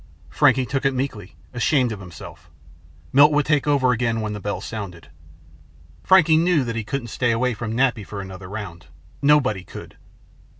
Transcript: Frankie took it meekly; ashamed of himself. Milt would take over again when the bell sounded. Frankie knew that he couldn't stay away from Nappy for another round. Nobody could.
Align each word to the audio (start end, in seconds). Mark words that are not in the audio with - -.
Frankie 0.31 0.65
took 0.65 0.83
it 0.83 0.95
meekly; 0.95 1.35
ashamed 1.53 1.91
of 1.91 1.99
himself. 1.99 2.49
Milt 3.13 3.31
would 3.33 3.45
take 3.45 3.67
over 3.67 3.91
again 3.91 4.19
when 4.19 4.33
the 4.33 4.39
bell 4.39 4.59
sounded. 4.59 5.09
Frankie 6.01 6.37
knew 6.37 6.63
that 6.63 6.75
he 6.75 6.83
couldn't 6.83 7.09
stay 7.09 7.29
away 7.29 7.53
from 7.53 7.75
Nappy 7.77 8.03
for 8.03 8.19
another 8.19 8.49
round. 8.49 8.87
Nobody 9.21 9.63
could. 9.63 9.97